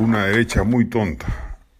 [0.00, 1.26] una derecha muy tonta.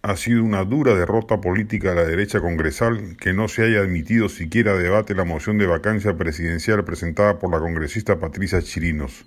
[0.03, 4.29] Ha sido una dura derrota política de la derecha congresal que no se haya admitido
[4.29, 9.25] siquiera debate la moción de vacancia presidencial presentada por la congresista Patricia Chirinos.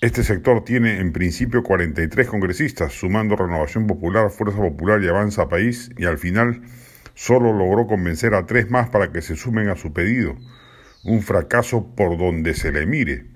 [0.00, 5.90] Este sector tiene en principio 43 congresistas, sumando Renovación Popular, Fuerza Popular y Avanza País,
[5.96, 6.62] y al final
[7.14, 10.36] solo logró convencer a tres más para que se sumen a su pedido.
[11.04, 13.26] Un fracaso por donde se le mire.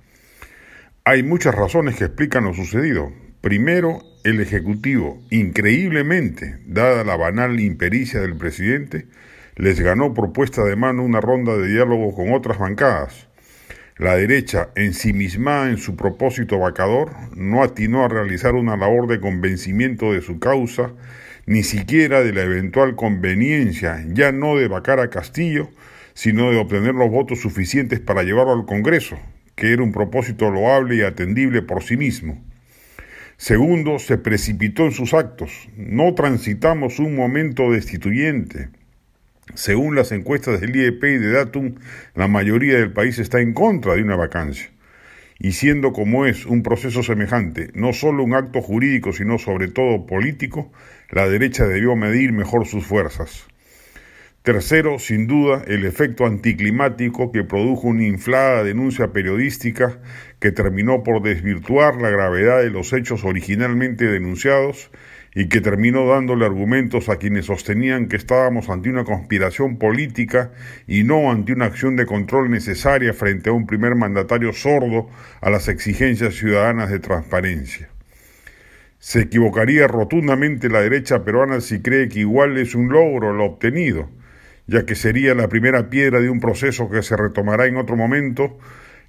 [1.04, 3.25] Hay muchas razones que explican lo sucedido.
[3.40, 9.06] Primero, el Ejecutivo, increíblemente, dada la banal impericia del presidente,
[9.54, 13.28] les ganó propuesta de mano una ronda de diálogo con otras bancadas.
[13.98, 20.12] La derecha, ensimismada en su propósito vacador, no atinó a realizar una labor de convencimiento
[20.12, 20.92] de su causa,
[21.46, 25.70] ni siquiera de la eventual conveniencia, ya no de vacar a Castillo,
[26.12, 29.18] sino de obtener los votos suficientes para llevarlo al Congreso,
[29.54, 32.42] que era un propósito loable y atendible por sí mismo.
[33.38, 35.68] Segundo, se precipitó en sus actos.
[35.76, 38.70] No transitamos un momento destituyente.
[39.54, 41.74] Según las encuestas del IEP y de Datum,
[42.14, 44.70] la mayoría del país está en contra de una vacancia.
[45.38, 50.06] Y siendo como es un proceso semejante, no solo un acto jurídico, sino sobre todo
[50.06, 50.72] político,
[51.10, 53.46] la derecha debió medir mejor sus fuerzas.
[54.46, 59.98] Tercero, sin duda, el efecto anticlimático que produjo una inflada denuncia periodística
[60.38, 64.92] que terminó por desvirtuar la gravedad de los hechos originalmente denunciados
[65.34, 70.52] y que terminó dándole argumentos a quienes sostenían que estábamos ante una conspiración política
[70.86, 75.10] y no ante una acción de control necesaria frente a un primer mandatario sordo
[75.40, 77.88] a las exigencias ciudadanas de transparencia.
[79.00, 84.08] Se equivocaría rotundamente la derecha peruana si cree que igual es un logro lo obtenido,
[84.66, 88.58] ya que sería la primera piedra de un proceso que se retomará en otro momento,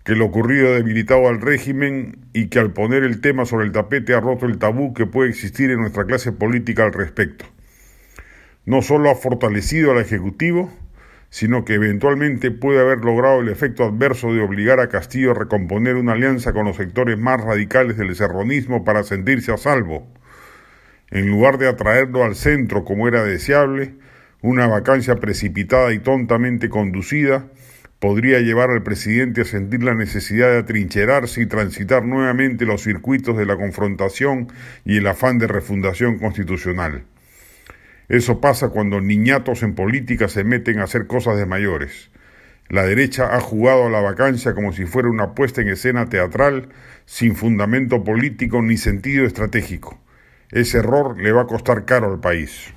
[0.03, 3.71] que lo ocurrido ha debilitado al régimen y que al poner el tema sobre el
[3.71, 7.45] tapete ha roto el tabú que puede existir en nuestra clase política al respecto.
[8.65, 10.71] No solo ha fortalecido al Ejecutivo,
[11.29, 15.95] sino que eventualmente puede haber logrado el efecto adverso de obligar a Castillo a recomponer
[15.95, 20.07] una alianza con los sectores más radicales del serronismo para sentirse a salvo.
[21.09, 23.95] En lugar de atraerlo al centro como era deseable,
[24.41, 27.47] una vacancia precipitada y tontamente conducida
[27.99, 33.37] podría llevar al presidente a sentir la necesidad de atrincherarse y transitar nuevamente los circuitos
[33.37, 34.47] de la confrontación
[34.85, 37.05] y el afán de refundación constitucional.
[38.09, 42.11] Eso pasa cuando niñatos en política se meten a hacer cosas de mayores.
[42.69, 46.69] La derecha ha jugado a la vacancia como si fuera una puesta en escena teatral
[47.05, 49.99] sin fundamento político ni sentido estratégico.
[50.51, 52.73] Ese error le va a costar caro al país.